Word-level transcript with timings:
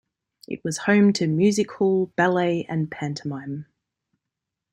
It 0.47 0.63
was 0.63 0.79
home 0.79 1.13
to 1.13 1.27
music 1.27 1.73
hall, 1.73 2.07
ballet 2.15 2.65
and 2.67 2.89
pantomime. 2.89 3.67